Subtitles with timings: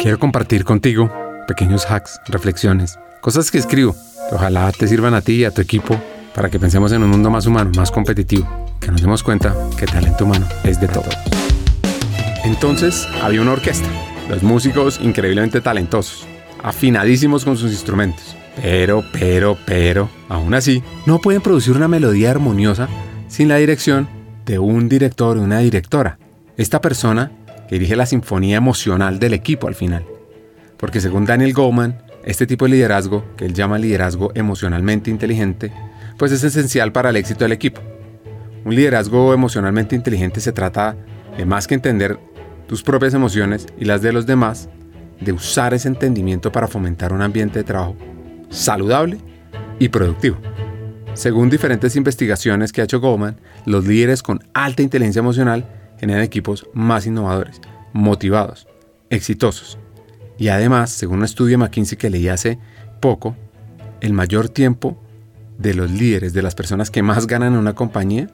[0.00, 1.10] Quiero compartir contigo
[1.48, 3.96] pequeños hacks, reflexiones, cosas que escribo
[4.28, 6.00] que ojalá te sirvan a ti y a tu equipo
[6.36, 8.46] para que pensemos en un mundo más humano, más competitivo,
[8.80, 11.12] que nos demos cuenta que el talento humano es de todos.
[12.44, 13.88] Entonces había una orquesta,
[14.28, 16.28] los músicos increíblemente talentosos,
[16.62, 22.88] afinadísimos con sus instrumentos, pero, pero, pero, aún así, no pueden producir una melodía armoniosa
[23.26, 24.08] sin la dirección
[24.46, 26.20] de un director o una directora.
[26.56, 27.32] Esta persona
[27.68, 30.04] que dirige la sinfonía emocional del equipo al final.
[30.78, 35.72] Porque según Daniel Goleman, este tipo de liderazgo, que él llama liderazgo emocionalmente inteligente,
[36.16, 37.80] pues es esencial para el éxito del equipo.
[38.64, 40.96] Un liderazgo emocionalmente inteligente se trata
[41.36, 42.18] de más que entender
[42.66, 44.68] tus propias emociones y las de los demás,
[45.20, 47.96] de usar ese entendimiento para fomentar un ambiente de trabajo
[48.50, 49.18] saludable
[49.78, 50.38] y productivo.
[51.14, 55.66] Según diferentes investigaciones que ha hecho Goldman, los líderes con alta inteligencia emocional
[55.98, 57.60] generan equipos más innovadores,
[57.92, 58.66] motivados,
[59.10, 59.78] exitosos.
[60.36, 62.58] Y además, según un estudio de McKinsey que leí hace
[63.00, 63.36] poco,
[64.00, 65.00] el mayor tiempo
[65.58, 68.28] de los líderes, de las personas que más ganan en una compañía,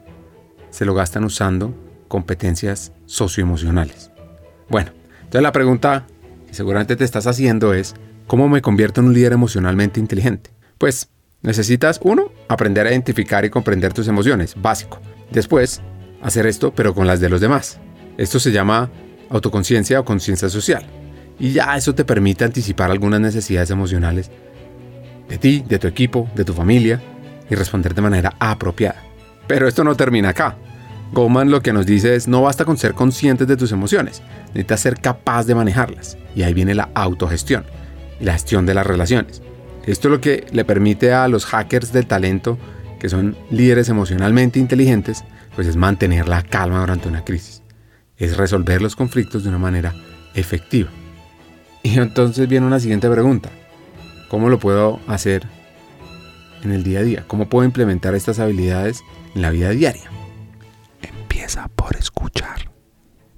[0.71, 1.75] se lo gastan usando
[2.09, 4.11] competencias socioemocionales.
[4.69, 6.07] Bueno, entonces la pregunta
[6.47, 7.95] que seguramente te estás haciendo es,
[8.27, 10.51] ¿cómo me convierto en un líder emocionalmente inteligente?
[10.77, 11.09] Pues
[11.45, 14.99] Necesitas, uno, aprender a identificar y comprender tus emociones, básico.
[15.31, 15.83] Después,
[16.25, 17.79] hacer esto, pero con las de los demás.
[18.17, 18.91] Esto se llama
[19.31, 20.85] autoconciencia o conciencia social.
[21.39, 24.31] Y ya eso te permite anticipar algunas necesidades emocionales
[25.29, 27.01] de ti, de tu equipo, de tu familia
[27.51, 29.03] y responder de manera apropiada.
[29.47, 30.57] Pero esto no termina acá.
[31.13, 34.81] Goman lo que nos dice es no basta con ser conscientes de tus emociones, necesitas
[34.81, 36.17] ser capaz de manejarlas.
[36.35, 37.65] Y ahí viene la autogestión
[38.19, 39.43] y la gestión de las relaciones.
[39.87, 42.59] Esto es lo que le permite a los hackers del talento,
[42.99, 45.25] que son líderes emocionalmente inteligentes,
[45.55, 47.63] pues es mantener la calma durante una crisis.
[48.17, 49.95] Es resolver los conflictos de una manera
[50.35, 50.91] efectiva.
[51.83, 53.51] Y entonces viene una siguiente pregunta.
[54.29, 55.47] ¿Cómo lo puedo hacer
[56.63, 57.25] en el día a día?
[57.27, 59.03] ¿Cómo puedo implementar estas habilidades
[59.35, 60.11] en la vida diaria?
[61.03, 62.71] Empieza por escuchar.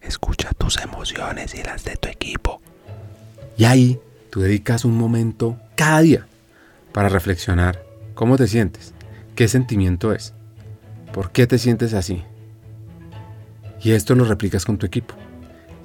[0.00, 2.60] Escucha tus emociones y las de tu equipo.
[3.56, 3.98] Y ahí
[4.30, 6.26] tú dedicas un momento cada día
[6.92, 7.82] para reflexionar
[8.14, 8.94] cómo te sientes,
[9.34, 10.35] qué sentimiento es,
[11.16, 12.22] por qué te sientes así.
[13.82, 15.14] Y esto lo replicas con tu equipo.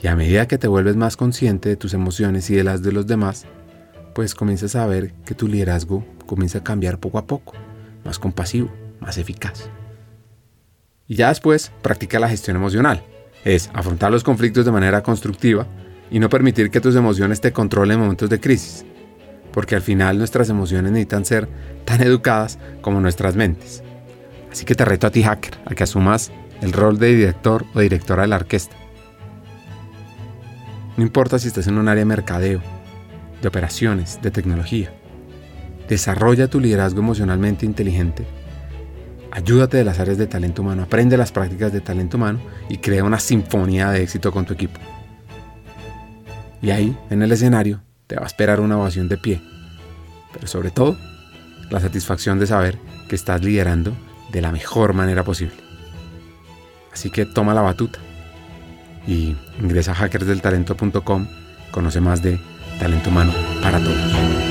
[0.02, 2.92] Y a medida que te vuelves más consciente de tus emociones y de las de
[2.92, 3.46] los demás,
[4.14, 7.54] pues comienzas a ver que tu liderazgo comienza a cambiar poco a poco,
[8.04, 9.70] más compasivo, más eficaz.
[11.08, 13.02] Y ya después practica la gestión emocional.
[13.46, 15.66] Es afrontar los conflictos de manera constructiva
[16.10, 18.84] y no permitir que tus emociones te controlen en momentos de crisis
[19.52, 21.48] porque al final nuestras emociones necesitan ser
[21.86, 23.84] tan educadas como nuestras mentes.
[24.52, 26.32] Así que te reto a ti, hacker, a que asumas
[26.62, 28.76] el rol de director o directora de la orquesta.
[30.98, 32.62] No importa si estás en un área de mercadeo,
[33.42, 34.94] de operaciones, de tecnología.
[35.88, 38.26] Desarrolla tu liderazgo emocionalmente inteligente.
[39.32, 43.06] Ayúdate de las áreas de talento humano, aprende las prácticas de talento humano y crea
[43.06, 44.80] una sinfonía de éxito con tu equipo.
[46.62, 49.42] Y ahí, en el escenario, te va a esperar una ovación de pie.
[50.34, 50.98] Pero sobre todo,
[51.70, 53.96] la satisfacción de saber que estás liderando
[54.32, 55.58] de la mejor manera posible.
[56.92, 58.00] Así que toma la batuta
[59.08, 61.28] y ingresa a hackersdeltalento.com,
[61.72, 62.40] conoce más de
[62.80, 64.51] talento humano para todos.